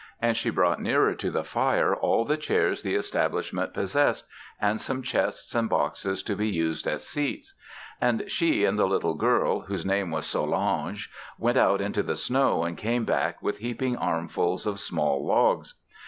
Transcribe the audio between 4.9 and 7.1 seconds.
chests and boxes to be used as